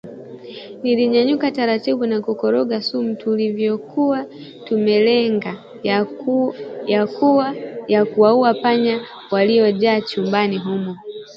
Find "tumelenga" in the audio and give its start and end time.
4.65-5.53